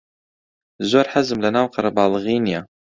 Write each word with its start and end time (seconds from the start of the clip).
زۆر 0.89 1.05
حەزم 1.13 1.37
لەناو 1.45 1.71
قەرەباڵغی 1.73 2.37
نییە. 2.45 2.61